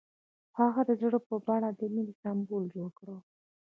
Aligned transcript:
هغه 0.59 0.81
د 0.89 0.91
زړه 1.01 1.19
په 1.27 1.35
بڼه 1.45 1.69
د 1.79 1.81
مینې 1.93 2.13
سمبول 2.21 2.63
جوړ 2.73 2.89
کړ. 2.99 3.07